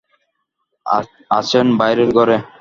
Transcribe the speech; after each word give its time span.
আছেন 1.31 1.67
বাইরের 1.79 2.09
ঘরে। 2.17 2.37